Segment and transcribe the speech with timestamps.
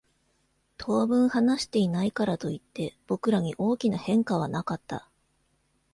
[0.77, 5.07] 当分話していないからといって、僕らに大きな変化はなかった。